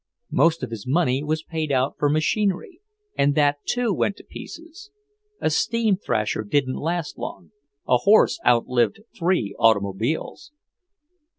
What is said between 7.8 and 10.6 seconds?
a horse outlived three automobiles.